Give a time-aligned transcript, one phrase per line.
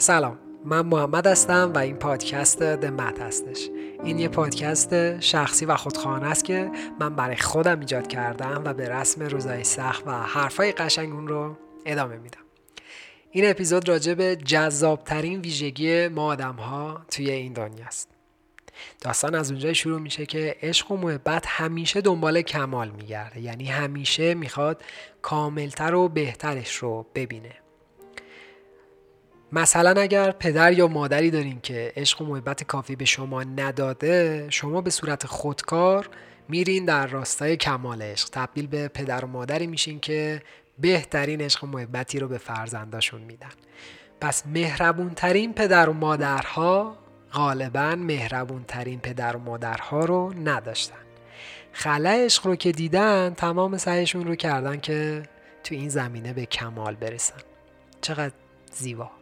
[0.00, 3.68] سلام من محمد هستم و این پادکست دمت هستش.
[4.04, 8.88] این یه پادکست شخصی و خودخواهانه است که من برای خودم ایجاد کردم و به
[8.88, 11.56] رسم روزای سخت و حرفای قشنگ اون رو
[11.86, 12.40] ادامه میدم.
[13.30, 18.08] این اپیزود راجع به جذابترین ویژگی ما آدم ها توی این دنیا است.
[19.00, 24.34] داستان از اونجای شروع میشه که عشق و محبت همیشه دنبال کمال میگرده یعنی همیشه
[24.34, 24.82] می‌خواد
[25.22, 27.67] کاملتر و بهترش رو ببینه.
[29.52, 34.80] مثلا اگر پدر یا مادری دارین که عشق و محبت کافی به شما نداده شما
[34.80, 36.08] به صورت خودکار
[36.48, 38.28] میرین در راستای کمال عشق.
[38.32, 40.42] تبدیل به پدر و مادری میشین که
[40.78, 43.48] بهترین عشق و محبتی رو به فرزنداشون میدن.
[44.20, 46.96] پس مهربونترین پدر و مادرها
[47.32, 50.96] غالبا مهربونترین پدر و مادرها رو نداشتن.
[51.72, 55.22] خلا عشق رو که دیدن تمام سعیشون رو کردن که
[55.64, 57.38] تو این زمینه به کمال برسن.
[58.00, 58.34] چقدر
[58.72, 59.17] زیبا.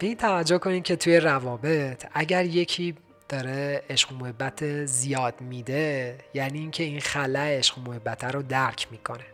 [0.00, 2.94] به این توجه کنید که توی روابط اگر یکی
[3.28, 8.86] داره عشق و محبت زیاد میده یعنی اینکه این خلا عشق و محبت رو درک
[8.90, 9.24] می‌کنه.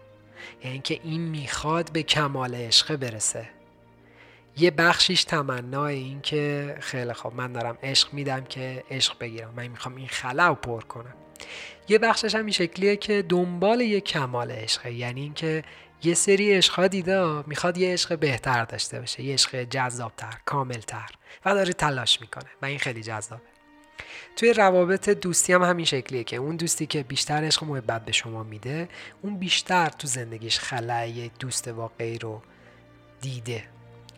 [0.60, 3.48] یعنی اینکه این می‌خواد به کمال عشق برسه.
[4.56, 9.66] یه بخشیش تمنای این که خیلی خوب من دارم عشق میدم که عشق بگیرم من
[9.66, 11.14] می‌خوام این خلا رو پر کنم.
[11.88, 14.92] یه بخشش هم این شکلیه که دنبال یه کمال عشقه.
[14.92, 15.64] یعنی اینکه
[16.02, 21.10] یه سری عشقها دیده می‌خواد یه عشق بهتر داشته باشه یه عشق جذابتر کاملتر
[21.44, 23.42] و داره تلاش می‌کنه و این خیلی جذابه.
[24.36, 28.42] توی روابط دوستی هم همین شکلیه که اون دوستی که بیشتر عشق محبت به شما
[28.42, 28.88] میده
[29.22, 32.42] اون بیشتر تو زندگیش خلای دوست واقعی رو
[33.20, 33.64] دیده.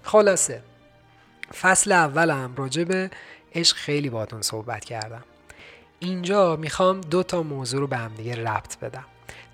[0.02, 0.62] خلاصه
[1.60, 3.10] فصل اولم راجع به
[3.54, 5.24] عشق خیلی باتون صحبت کردم.
[5.98, 9.04] اینجا می‌خوام دو تا موضوع رو به هم دیگه ربط بدم.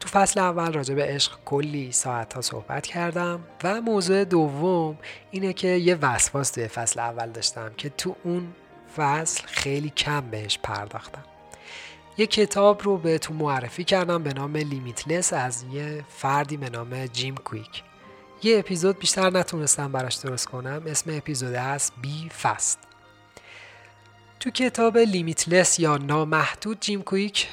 [0.05, 4.99] تو فصل اول راجع به عشق کلی ساعت ها صحبت کردم و موضوع دوم
[5.31, 8.55] اینه که یه وسواس توی فصل اول داشتم که تو اون
[8.97, 11.25] فصل خیلی کم بهش پرداختم.
[12.19, 17.35] یه کتاب رو بهتون معرفی کردم به نام لیمیتلس از یه فردی به نام جیم
[17.35, 17.83] کویک
[18.43, 22.79] یه اپیزود بیشتر نتونستم براش درست کنم اسم اپیزود هست بی فست
[24.45, 27.49] تو کتاب لیمیتلس یا نامحدود جیم کویک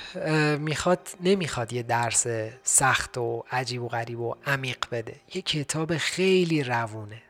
[0.59, 2.28] می‌خواد نمی‌خواد یه درس
[2.63, 5.16] سخت و عجیب و غریب و عمیق بده.
[5.34, 7.22] یه کتاب خیلی روونه.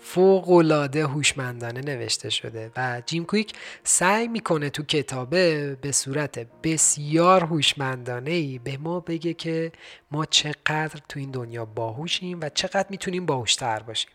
[0.00, 3.52] فوق العاده هوشمندانه نوشته شده و جیم کویک
[3.84, 9.72] سعی می‌کنه تو کتابه به صورت بسیار هوشمندانه ای به ما بگه که
[10.10, 14.10] ما چقدر تو این دنیا باهوشیم و چقدر می‌تونیم باهوشتر باشیم.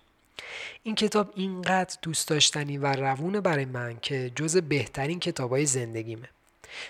[0.84, 6.30] این کتاب اینقدر دوست داشتنی و روونه برای من که جز بهترین کتابای زندگیمه.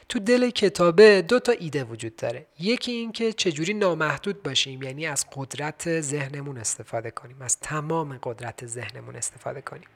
[0.09, 2.45] تو دل کتابه دو تا ایده وجود داره.
[2.59, 8.65] یکی این که چجوری نامحدود باشیم یعنی از قدرت ذهنمون استفاده کنیم از تمام قدرت
[8.65, 9.87] ذهنمون استفاده کنیم.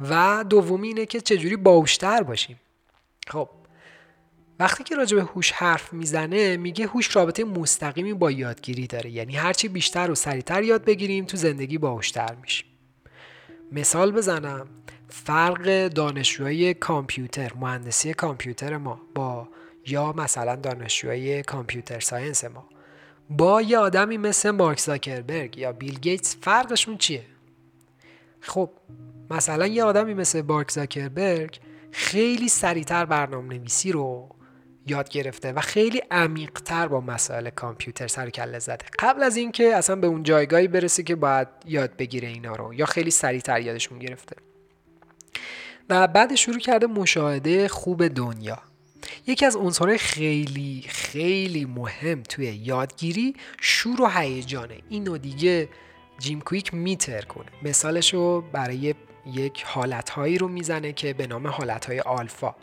[0.00, 2.60] و دومی اینه که چجوری باوشتر باشیم.
[3.28, 3.48] خب
[4.60, 9.10] وقتی که راجع به هوش حرف می‌زنه میگه هوش رابطه مستقیمی با یادگیری داره.
[9.10, 12.66] یعنی هرچی بیشتر و سریعتر یاد بگیریم تو زندگی باهوشتر میشیم.
[13.72, 14.68] مثال بزنم.
[15.08, 19.48] فرق دانشجوهای کامپیوتر مهندسی کامپیوتر ما با
[19.86, 22.68] یا مثلا دانشجوهای computer science ما.
[23.30, 27.24] با یه آدمی مثل مارک زاکربرگ یا بیل گیتس فرقشون چیه؟
[28.40, 28.70] خب
[29.30, 31.58] مثلا یه آدمی مثل مارک زاکربرگ
[31.92, 34.28] خیلی سریعتر برنامه نویسی رو
[34.90, 38.84] یاد گرفته و خیلی عمیقتر با مسائل کامپیوتر سر کله زده.
[38.98, 42.86] قبل از اینکه اصلا به اون جایگاهی برسه که باید یاد بگیره اینا رو یا
[42.86, 44.36] خیلی سریعتر یادشون گرفته.
[45.90, 48.58] و بعد شروع کرده مشاهده خوب دنیا.
[49.26, 54.78] یکی از عنصرهای خیلی خیلی مهم توی یادگیری شور و هیجانه.
[54.88, 55.68] اینو دیگه
[56.18, 57.46] جیم کویک میتر کنه.
[57.62, 58.14] مثالش
[58.52, 58.94] برای
[59.26, 62.54] یک حالتهایی رو می‌زنه که به نام حالتهای آلفا.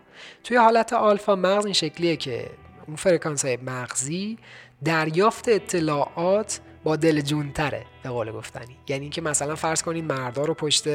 [0.44, 2.50] توی حالت آلفا مغز این شکلیه که
[2.88, 4.38] اون فرکانس های مغزی
[4.84, 8.78] دریافت اطلاعات با دل جونتره به قول گفتنی.
[8.88, 10.86] یعنی اینکه مثلا فرض کنید مردا رو پشت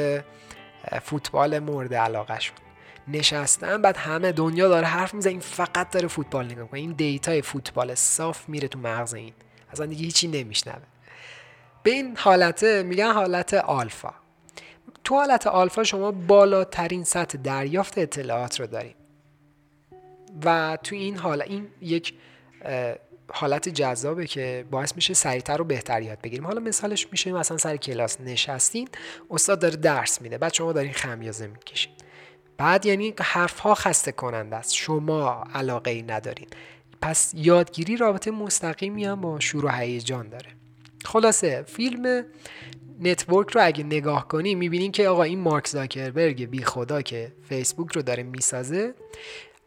[1.02, 2.52] فوتبال مورد علاقه شد.
[3.08, 7.42] نشستن بعد همه دنیا داره حرف می‌زنه این فقط داره فوتبال نگاه کنه این دیتای
[7.42, 9.32] فوتبال صاف میره تو مغز این.
[9.72, 10.82] اصلا دیگه هیچی نمیشنوه.
[11.82, 14.14] به این حالته میگن حالت آلفا.
[15.04, 18.94] تو حالت آلفا شما بالاترین سطح دریافت اطلاعات رو داریم
[20.44, 22.14] و تو این حال این یک
[23.34, 26.46] حالت جذابه که باعث میشه سریعتر و بهتر یاد بگیریم.
[26.46, 28.88] حالا مثالش میشه مثلا سر کلاس نشستین
[29.30, 31.92] استاد داره درس میده بعد شما دارین خمیازه می‌کشین.
[32.56, 34.74] بعد یعنی حرف ها خسته کننده است.
[34.74, 36.46] شما علاقه ای ندارین.
[37.02, 40.50] پس یادگیری رابطه مستقیمی هم با شور و هیجان داره.
[41.04, 42.24] خلاصه فیلم
[43.00, 47.92] network رو اگه نگاه کنی می‌بینین که آقا این مارک زاکربرگ بی خدا که فیسبوک
[47.92, 48.94] رو داره می‌سازه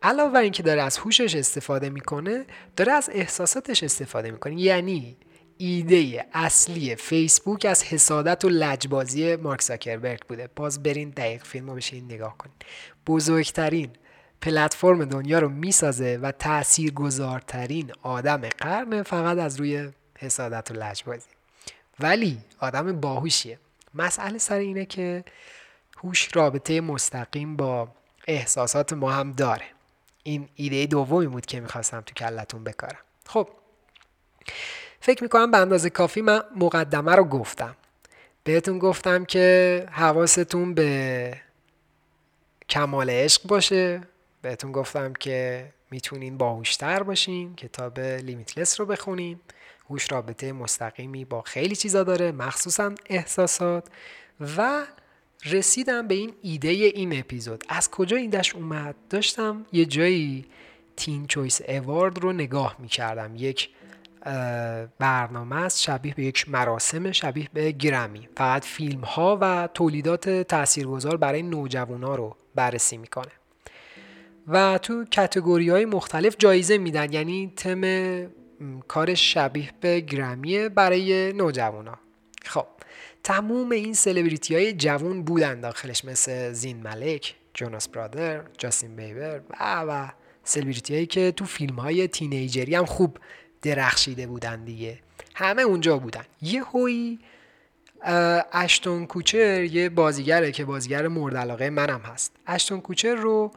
[0.05, 4.61] علاوه بر اینکه داره از هوشش استفاده می‌کنه داره از احساساتش استفاده می‌کنه.
[4.61, 5.17] یعنی
[5.57, 10.49] ایده اصلی فیسبوک از حسادت و لجبازی مارک زاکربرگ بوده.
[10.55, 12.55] باز برین دقیق فیلم رو بشین نگاه کنین.
[13.07, 13.89] بزرگترین
[14.41, 21.29] پلتفرم دنیا رو می‌سازه و تاثیرگذارترین آدم قرن فقط از روی حسادت و لجبازی.
[21.99, 23.59] ولی آدم باهوشیه.
[23.93, 25.23] مسئله سر اینه که
[25.97, 27.87] هوش رابطه مستقیم با
[28.27, 29.74] احساسات ما هم داره.
[30.27, 32.99] این ایده دومی بود که می‌خواستم تو کلتون بکارم.
[33.25, 33.49] خب
[34.99, 37.75] فکر می‌کنم به اندازه کافی من مقدمه رو گفتم.
[38.43, 41.41] بهتون گفتم که حواستون به
[42.69, 44.01] کمال عشق باشه.
[44.41, 49.39] بهتون گفتم که می‌تونین باهوشتر باشین کتاب لیمیتلس رو بخونین.
[49.89, 53.87] هوش رابطه مستقیمی با خیلی چیزا داره مخصوصا احساسات.
[54.57, 54.85] و
[55.45, 57.63] رسیدم به این ایده این اپیزود.
[57.69, 60.45] از کجا این دش اومد؟ داشتم یه جایی
[60.95, 63.35] تین چویس اوارد رو نگاه می‌کردم.
[63.35, 63.69] یک
[64.99, 68.27] برنامه است شبیه به یک مراسم شبیه به گرمی.
[68.37, 73.31] فقط فیلم ها و تولیدات تاثیرگذار برای نوجوان ها رو بررسی می‌کنه.
[74.47, 77.13] و تو کتگوری های مختلف جایزه میدن.
[77.13, 77.81] یعنی تم
[78.87, 81.97] کار شبیه به گرمیه برای نوجوانا.
[82.45, 82.65] خب.
[83.25, 89.81] تموم این سلبریتی های جوون بودن داخلش مثل زین ملک جوناس برادر جاستین بیبر و
[89.87, 90.09] و
[90.43, 93.17] سلبریتی هایی که تو فیلم های تینیجری هم خوب
[93.61, 94.99] درخشیده بودن دیگه.
[95.35, 96.23] همه اونجا بودن.
[96.41, 97.19] یه هوی
[98.51, 102.31] اشتون کوچر یه بازیگره که بازیگر مورد علاقه منم هست.
[102.47, 103.51] اشتون کوچر رو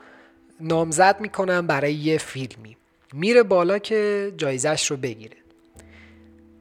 [0.61, 2.77] نامزد می‌کنم برای یه فیلمی.
[3.13, 5.37] میره بالا که جایزش رو بگیره.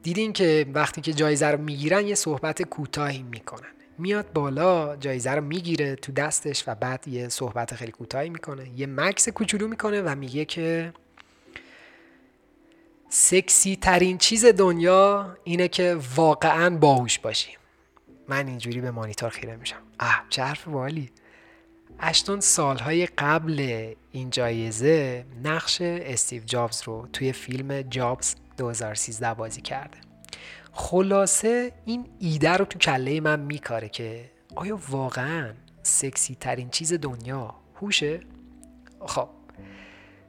[0.02, 3.68] دیدین که وقتی که جایزه رو می‌گیرن یه صحبت کوتاهی می‌کنن.
[3.98, 8.70] میاد بالا جایزه رو می‌گیره تو دستش و بعد یه صحبت خیلی کوتاهی می‌کنه.
[8.76, 10.92] یه مکس کوچولو می‌کنه و میگه که
[13.08, 17.50] سکسی ترین چیز دنیا اینه که واقعا باهوش باشی.
[18.28, 19.82] من اینجوری به مانیتور خیره میشم.
[20.00, 21.10] اه چه حرف والی
[22.00, 29.98] اشتون سالهای قبل این جایزه نقش استیو جابز رو توی فیلم جابز 2013 بازی کرده.
[30.72, 35.52] خلاصه این ایده رو تو کله من میکاره که آیا واقعا
[35.82, 38.20] سکسی ترین چیز دنیا هوشه؟
[39.06, 39.28] خب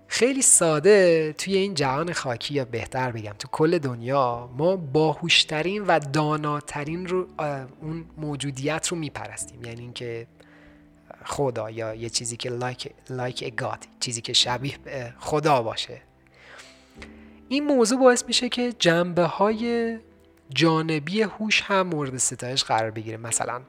[0.08, 6.00] خیلی ساده توی این جهان خاکی یا بهتر بگم تو کل دنیا ما باهوشترین و
[6.00, 7.28] داناترین رو
[7.82, 9.66] اون موجودیت رو میپرستیم.
[9.66, 10.28] یعنی اینکه
[11.26, 12.50] خدا یا یه چیزی که
[13.10, 14.78] a God چیزی که شبیه
[15.20, 16.02] خدا باشه.
[17.50, 19.98] این موضوع باعث میشه که جنبه های
[20.50, 23.18] جانبی هوش هم مورد ستایش قرار بگیره.
[23.18, 23.62] مثلا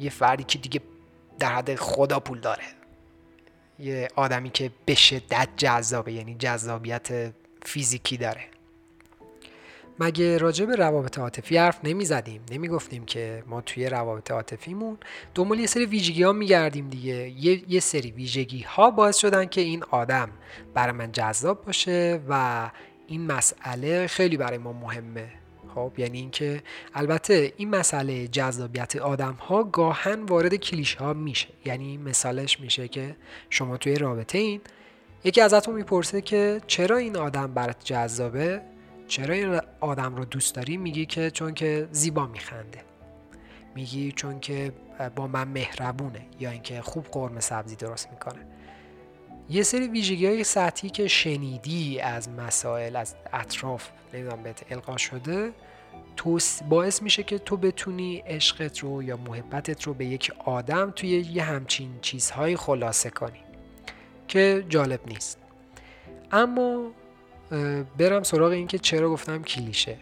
[0.00, 0.80] یه فردی که دیگه
[1.38, 2.64] در حد خدا پول داره.
[3.78, 7.32] یه آدمی که به شدت جذابه یعنی جذابیت
[7.62, 8.44] فیزیکی داره.
[9.98, 14.98] مگه راجع به روابط عاطفی حرف نمی زدیم نمی گفتیم که ما توی روابط عاطفیمون
[15.34, 17.28] دنبال یه سری ویژگی ها می گردیم دیگه.
[17.28, 20.30] یه،, یه سری ویژگی ها باعث شدن که این آدم
[20.74, 22.70] برای من جذاب باشه و
[23.12, 25.28] این مسئله خیلی برای ما مهمه.
[25.74, 26.62] خب یعنی اینکه
[26.94, 31.48] البته این مسئله جذابیت آدم ها گاهن وارد کلیشه ها میشه.
[31.64, 33.16] یعنی مثالش میشه که
[33.50, 34.60] شما توی رابطه این
[35.24, 38.62] یکی ازتون می‌پرسه که چرا این آدم برات جذابه؟
[39.08, 42.80] چرا این آدم رو دوست داری؟ میگی که چون که زیبا میخنده.
[43.74, 44.72] میگی چون که
[45.16, 46.26] با من مهربونه.
[46.40, 48.46] یا اینکه خوب قرمه سبزی درست می‌کنه.
[49.52, 55.52] یه سری ویژگی های سطحی که شنیدی از مسائل از اطراف نمی‌دونم بهت القا شده
[56.68, 61.42] باعث میشه که تو بتونی عشقت رو یا محبتت رو به یک آدم توی یه
[61.42, 63.40] همچین چیزهایی خلاصه کنی
[64.28, 65.38] که جالب نیست.
[66.32, 66.90] اما
[67.98, 69.96] برم سراغ این که چرا گفتم کلیشه.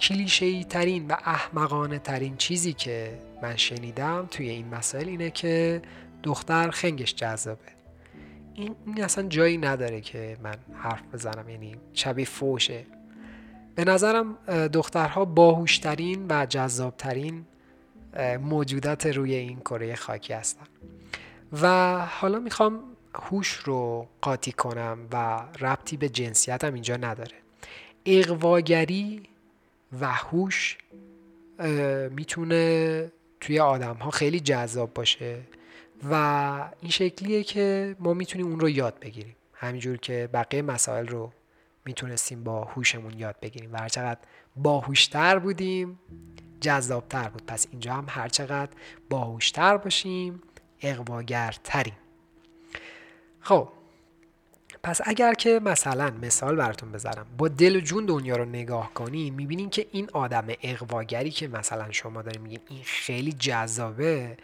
[0.00, 5.82] کلیشه ای ترین و احمقانه ترین چیزی که من شنیدم توی این مسائل اینه که
[6.22, 7.79] دختر خنگش جذابه.
[8.60, 12.86] این, این اصلا جایی نداره که من حرف بزنم یعنی شبیه فوشه.
[13.74, 14.34] به نظرم
[14.72, 17.44] دخترها باهوشترین و جذابترین
[18.40, 20.66] موجودات روی این کره خاکی هستن.
[21.62, 22.80] و حالا می‌خوام
[23.14, 27.36] هوش رو قاطی کنم و ربطی به جنسیت هم اینجا نداره.
[28.06, 29.22] اقواگری
[30.00, 30.78] و هوش
[32.10, 35.40] می‌تونه توی آدم ها خیلی جذاب باشه.
[36.10, 36.14] و
[36.80, 39.36] این شکلیه که ما می‌تونیم اون رو یاد بگیریم.
[39.54, 41.32] همینجور که بقیه مسائل رو
[41.84, 43.72] می‌تونستیم با هوشمون یاد بگیریم.
[43.72, 44.20] و هرچقدر
[44.56, 45.98] باهوشتر بودیم
[46.60, 47.46] جذابتر بود.
[47.46, 48.70] پس اینجا هم هرچقدر
[49.10, 50.42] باهوشتر باشیم
[50.80, 51.96] اقواگرتریم.
[53.40, 53.68] خب
[54.82, 59.34] پس اگر که مثلا مثال براتون بذارم با دل و جون دنیا رو نگاه کنیم
[59.34, 64.36] می‌بینیم که این آدم اقواگری که مثلا شما داریم میگیم این خیلی جذابه.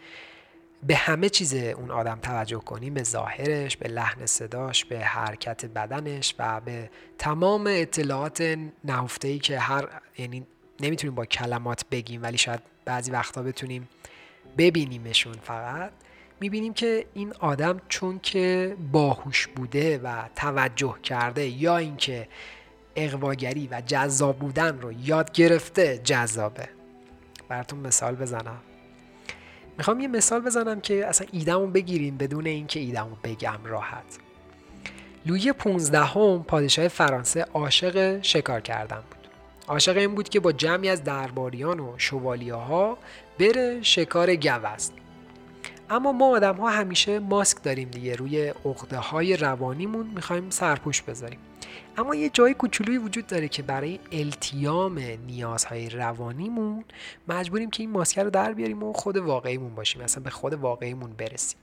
[0.83, 6.35] به همه چیز اون آدم توجه کنیم به ظاهرش به لحن صداش به حرکت بدنش
[6.39, 10.47] و به تمام اطلاعات نهفته ای که هر یعنی
[10.81, 13.89] نمی‌تونیم با کلمات بگیم ولی شاید بعضی وقتا بتونیم
[14.59, 15.93] ببینیمشون فقط
[16.41, 22.29] می‌بینیم که این آدم چون که باهوش بوده و توجه کرده یا اینکه
[22.97, 26.69] اقواگری و جذاب بودن رو یاد گرفته جذابه.
[27.49, 28.61] براتون مثال بزنم.
[29.79, 34.19] می‌خوام یه مثال بزنم که اصلا ایدمو بگیریم بدون اینکه ایدمو بگم راحت.
[35.27, 39.29] لویی پونزدهم پادشاه فرانسه عاشق شکار کردن بود.
[39.69, 42.99] عاشق این بود که با جمعی از درباریان و شوالیه ها
[43.39, 44.93] بره شکار گوزن.
[45.91, 51.39] اما ما آدم ها همیشه ماسک داریم دیگه روی عقده های روانیمون می‌خوایم سرپوش بذاریم.
[51.99, 56.85] اما یه جای کوچولویی وجود داره که برای التیام نیازهای روانیمون
[57.29, 61.13] مجبوریم که این ماسک رو در بیاریم و خود واقعیمون باشیم مثلا به خود واقعیمون
[61.13, 61.59] برسیم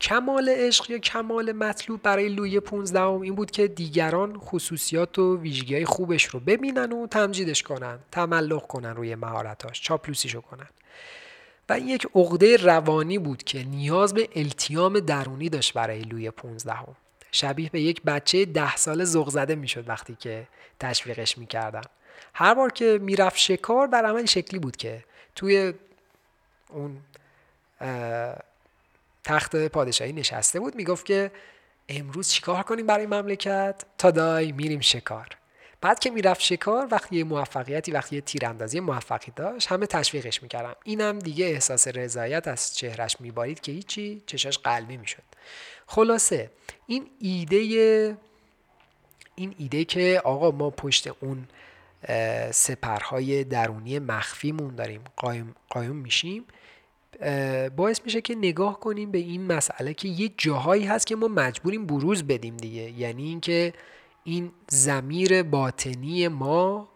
[0.00, 5.74] کمال عشق یا کمال مطلوب برای لوی 15 این بود که دیگران خصوصیات و ویژگی
[5.74, 10.68] های خوبش رو ببینن و تمجیدش کنن تملق کنن روی مهارتاش چاپلوسیشو کنن
[11.68, 16.72] و این یک عقده روانی بود که نیاز به التیام درونی داشت برای لوی 15
[16.72, 16.96] هم.
[17.32, 20.46] شبیه به یک بچه ده ساله زغ زده می‌شد وقتی که
[20.80, 21.82] تشویقش می‌کردن.
[22.34, 25.74] هر بار که می‌رفت شکار در عمل شکلی بود که توی
[26.68, 26.98] اون
[29.24, 31.30] تخت پادشاهی نشسته بود می‌گفت که
[31.88, 35.26] امروز چیکار کنیم برای مملکت؟ تا دای میریم شکار.
[35.80, 40.74] بعد که می‌رفت شکار وقتی یه موفقیتی وقتی یه تیراندازی موفقی داشت همه تشویقش می‌کردم
[40.84, 45.22] اینم دیگه احساس رضایت از چهرش میبارید که هیچی چشاش قلبی می‌شد.
[45.86, 46.50] خلاصه
[46.86, 48.16] این ایده
[49.34, 51.48] این ایده که آقا ما پشت اون
[52.50, 56.44] سپرهای درونی مخفیمون داریم قایم, قایم میشیم
[57.76, 61.86] باعث میشه که نگاه کنیم به این مسئله که یه جاهایی هست که ما مجبوریم
[61.86, 62.90] بروز بدیم دیگه.
[62.90, 63.72] یعنی اینکه
[64.30, 66.88] این زمیر باطنی ما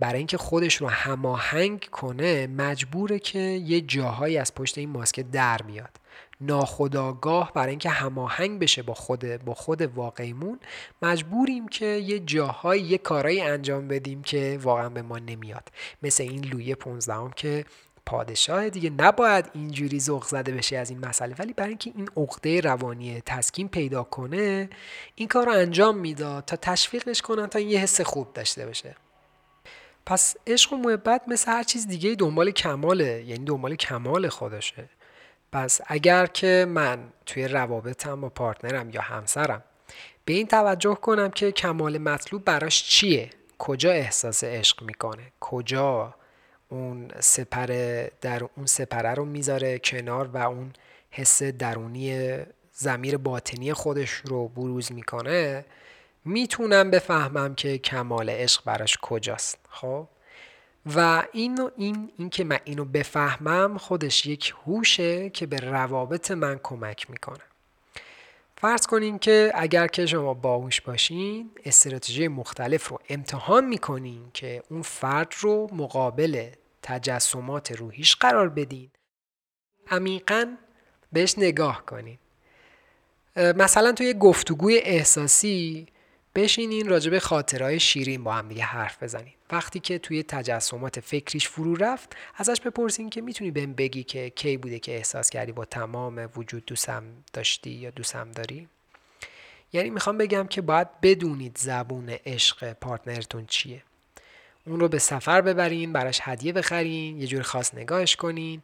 [0.00, 5.58] برای اینکه خودش رو هماهنگ کنه مجبوره که یه جاهایی از پشت این ماسک در
[5.58, 5.90] بیاد
[6.40, 10.58] ناخداگاه برای اینکه هماهنگ بشه با خود با خود واقعیمون
[11.02, 15.68] مجبوریم که یه جاهایی یه کارایی انجام بدیم که واقعا به ما نمیاد.
[16.02, 17.64] مثل این لوی 15 که
[18.06, 21.34] پادشاه دیگه نباید اینجوری ذوق زده بشه از این مسئله.
[21.38, 24.70] ولی برای اینکه این عقده روانی تسکین پیدا کنه
[25.14, 28.94] این کار رو انجام می‌داد تا تشویقش کنن تا این یه حس خوب داشته باشه
[30.06, 34.88] پس عشق و محبت مثل هر چیز دیگه دنبال کماله یعنی دنبال کمال خودشه.
[35.52, 39.64] پس اگر که من توی روابطم با پارتنرم یا همسرم
[40.24, 46.14] به این توجه کنم که کمال مطلوب براش چیه؟ کجا احساس عشق می‌کنه؟ کجا
[46.72, 47.66] اون سپر
[48.20, 50.72] در اون سپره رو می‌ذاره کنار و اون
[51.10, 52.36] حس درونی
[52.72, 55.64] زمیر باطنی خودش رو بروز می‌کنه.
[56.24, 60.08] می‌تونم بفهمم که کمال عشق براش کجاست خب؟
[60.96, 66.60] و این این این که من اینو بفهمم خودش یک هوشه که به روابط من
[66.62, 67.44] کمک می‌کنه.
[68.56, 74.82] فرض کنین که اگر که شما باهوش باشین استراتژی مختلف رو امتحان می‌کنین که اون
[74.82, 76.50] فرد رو مقابل
[76.82, 78.90] تجسمات روحیش قرار بدین.
[79.90, 80.56] عمیقا
[81.12, 82.18] بهش نگاه کنین.
[83.36, 85.86] مثلا توی گفتگوی احساسی
[86.34, 89.34] بشینین راجب خاطرهای شیرین با هم دیگه حرف بزنین.
[89.50, 94.56] وقتی که توی تجسمات فکریش فرو رفت ازش بپرسین که می‌تونی بهم بگی که کی
[94.56, 98.68] بوده که احساس کردی با تمام وجود دوستم داشتی یا دوستم داری؟
[99.72, 103.82] یعنی می‌خوام بگم که باید بدونید زبون عشق پارتنرتون چیه.
[104.66, 108.62] اون رو به سفر ببرین براش هدیه بخرین یه جور خاص نگاهش کنین.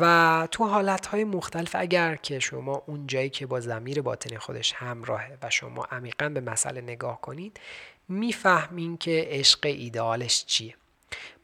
[0.00, 5.38] و تو حالتهای مختلف اگر که شما اون جایی که با زمیر باطن خودش همراهه
[5.42, 7.60] و شما عمیقا به مسئله نگاه کنید
[8.08, 10.74] می‌فهمین که عشق ایدئالش چیه.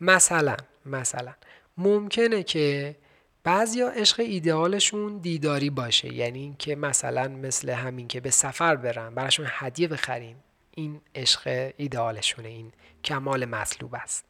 [0.01, 1.33] مثلا مثلا
[1.79, 2.97] ممکنه که
[3.45, 6.15] بعضیا عشق ایدئالشون دیداری باشه.
[6.15, 10.37] یعنی اینکه مثلا مثل همین که به سفر برن براشون هدیه بخرین.
[10.79, 12.73] این عشق ایدئالشونه این
[13.05, 14.25] کمال مطلوب است.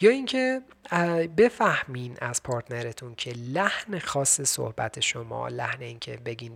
[0.00, 0.62] یا اینکه
[1.36, 6.54] بفهمین از پارتنرتون که لحن خاص صحبت شما لحن اینکه بگین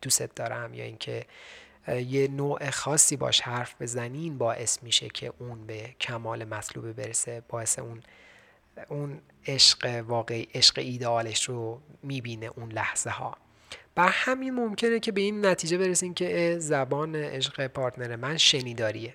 [0.00, 1.26] دوست دارم یا اینکه
[1.88, 7.78] یه نوع خاصی باش حرف بزنین باعث میشه که اون به کمال مطلوبه برسه باعث
[7.78, 8.02] اون
[8.88, 13.36] اون عشق واقعی عشق ایدئالش رو می‌بینه اون لحظه ها
[13.96, 19.14] بر همین ممکنه که به این نتیجه برسین که زبان عشق پارتنر من شنیداریه.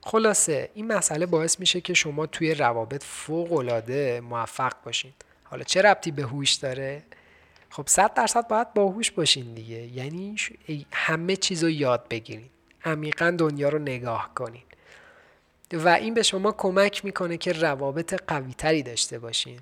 [0.00, 5.12] خلاصه این مسئله باعث میشه که شما توی روابط فوق العاده موفق باشین.
[5.44, 7.02] حالا چه ربطی به هوش داره؟
[7.70, 9.86] خب صد درصد باید باهوش باشین دیگه.
[9.86, 10.36] یعنی
[10.92, 12.50] همه چیز رو یاد بگیرین.
[12.84, 14.62] عمیقا دنیا رو نگاه کنین.
[15.72, 19.58] و این به شما کمک می‌کنه که روابط قویتری داشته باشین.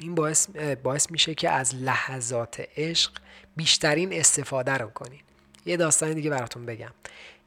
[0.00, 0.48] این باعث,
[0.82, 3.12] باعث میشه که از لحظات عشق
[3.56, 5.20] بیشترین استفاده رو کنین.
[5.66, 6.90] یه داستان دیگه براتون بگم.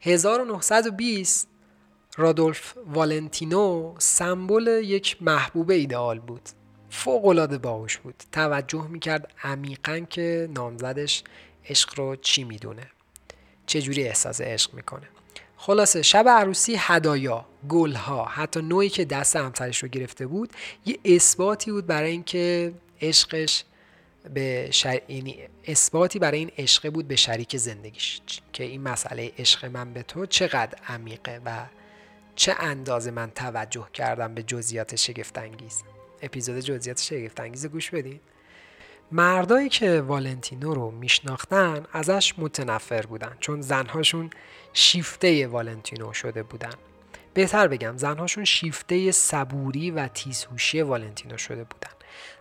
[0.01, 1.47] 1920
[2.17, 6.49] رادولف والنتینو سمبل یک محبوب ایدئال بود.
[6.89, 8.23] فوق العاده باهوش بود.
[8.31, 11.23] توجه می‌کرد عمیقا که نامزدش
[11.69, 12.87] عشق رو چی می‌دونه.
[13.65, 15.07] چجوری احساس عشق می‌کنه.
[15.57, 17.45] خلاصه شب عروسی هدایا.
[17.69, 18.25] گلها.
[18.25, 20.53] حتی نوعی که دست همسرش رو گرفته بود
[20.85, 23.63] یه اثباتی بود برای اینکه عشقش
[24.33, 25.01] به شر...
[25.07, 28.21] یعنی اثباتی برای این عشقه بود به شریک زندگیش.
[28.53, 31.65] که این مسئله عشق من به تو چقدر عمیقه و
[32.35, 35.83] چه اندازه من توجه کردم به جزئیات شگفت انگیز
[36.21, 38.19] اپیزود جزئیات شگفت انگیز گوش بدین.
[39.11, 44.29] مردایی که والنتینو رو میشناختن ازش متنفر بودن چون زنهاشون
[44.73, 46.73] شیفته والنتینو شده بودن.
[47.33, 51.91] بهتر بگم زنهاشون شیفته صبوری و تیزهوشی والنتینو شده بودن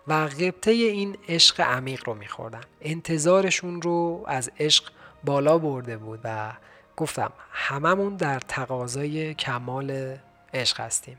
[0.06, 2.60] و قبطه این عشق عمیق رو میخوردن.
[2.80, 4.84] انتظارشون رو از عشق
[5.24, 6.52] بالا برده بود و
[6.96, 10.16] گفتم هممون در تقاضای کمال
[10.54, 11.18] عشق هستیم.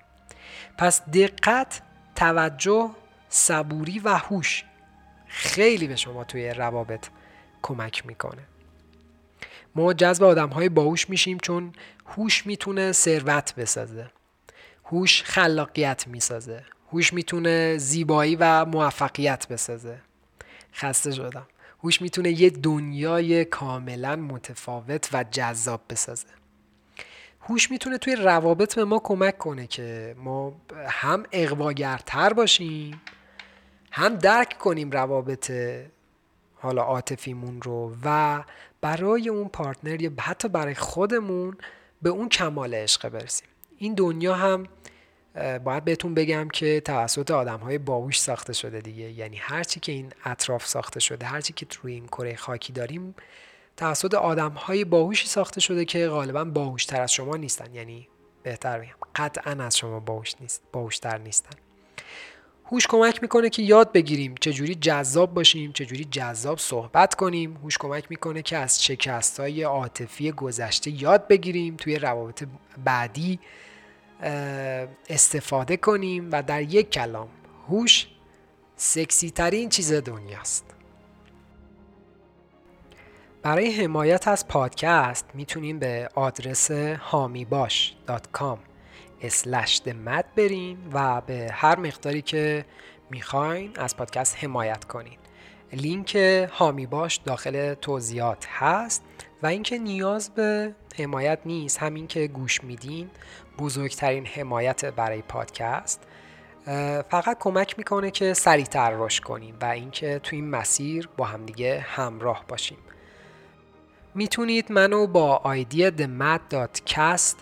[0.78, 1.82] پس دقت
[2.16, 2.90] توجه
[3.30, 4.64] صبوری و هوش
[5.28, 7.08] خیلی به شما توی روابط
[7.62, 8.42] کمک می‌کنه.
[9.76, 11.74] ما جذب آدم های باهوش میشیم چون
[12.06, 14.10] هوش می‌تونه ثروت بسازه.
[14.86, 16.64] هوش خلاقیت می‌سازه.
[16.92, 19.98] هوش می‌تونه زیبایی و موفقیت بسازه.
[20.74, 21.48] خسته شدم.
[21.84, 26.28] هوش می‌تونه یه دنیای کاملا متفاوت و جذاب بسازه.
[27.42, 33.02] هوش می‌تونه توی روابط به ما کمک کنه که ما هم اقواگرتر باشیم
[33.92, 35.52] هم درک کنیم روابط
[36.56, 38.44] حالا عاطفیمون رو و
[38.82, 41.58] برای اون پارتنر یا حتی برای خودمون
[42.04, 43.48] به اون کمال عشق برسیم.
[43.78, 44.68] این دنیا هم
[45.64, 49.12] باید بهتون بگم که توسط آدم های باهوش ساخته شده دیگه.
[49.12, 53.16] یعنی هرچی که این اطراف ساخته شده هرچی که توی این کره خاکی داریم
[53.78, 57.76] توسط آدم های باهوشی ساخته شده که غالبا باهوشتر از شما نیستن.
[57.76, 58.08] یعنی
[58.44, 61.63] بهتر بگم قطعا از شما باهوش نیست باهوشتر نیستن.
[62.66, 67.58] هوش کمک می‌کنه که یاد بگیریم چجوری جذاب باشیم چجوری جذاب صحبت کنیم.
[67.64, 72.44] هوش کمک می‌کنه که از شکست های عاطفی گذشته یاد بگیریم توی روابط
[72.84, 73.40] بعدی
[75.10, 77.30] استفاده کنیم و در یک کلام
[77.68, 78.08] هوش
[78.76, 80.66] سکسی ترین چیز دنیاست.
[83.42, 88.73] برای حمایت از پادکست می‌تونیم به آدرس هامیباش.com
[89.24, 92.66] اسلش مد برین و به هر مقداری که
[93.10, 95.18] می‌خواین از پادکست حمایت کنین.
[95.74, 96.16] لینک
[96.52, 99.04] هامی باش داخل توضیحات هست
[99.44, 103.10] و اینکه نیاز به حمایت نیست همین که گوش میدین.
[103.58, 106.02] بزرگترین حمایت برای پادکست.
[107.10, 112.46] فقط کمک می‌کنه که سریعتر رشد کنیم و اینکه تو این مسیر با همدیگه همراه
[112.48, 112.78] باشیم.
[114.16, 117.36] می‌تونید منو با آیدی themad.cast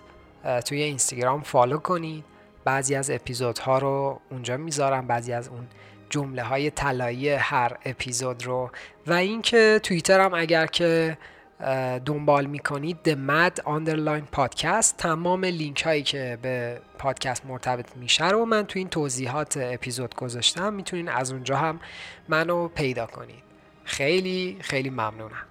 [0.65, 2.23] توی اینستاگرام فالو کنید.
[2.65, 5.67] بعضی از اپیزودها رو اونجا می‌ذارم بعضی از اون
[6.09, 8.71] جمله های طلایی هر اپیزود رو.
[9.07, 11.17] و اینکه توییتر هم اگر که
[12.05, 18.45] دنبال می‌کنید The Mad Underline Podcast تمام لینک هایی که به پادکست مرتبط میشه رو
[18.45, 20.73] من تو این توضیحات اپیزود گذاشتم.
[20.73, 21.79] می‌تونین از اونجا هم
[22.27, 23.43] منو پیدا کنید.
[23.83, 25.45] خیلی خیلی ممنونم.